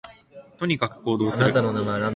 [0.57, 1.53] とにかく行動する